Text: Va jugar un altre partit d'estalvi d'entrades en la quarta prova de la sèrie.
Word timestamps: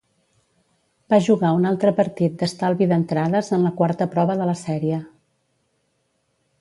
Va 1.13 1.19
jugar 1.25 1.51
un 1.57 1.67
altre 1.71 1.91
partit 1.99 2.39
d'estalvi 2.39 2.87
d'entrades 2.93 3.53
en 3.59 3.67
la 3.67 3.73
quarta 3.83 4.09
prova 4.15 4.39
de 4.41 4.49
la 4.53 4.57
sèrie. 4.67 5.01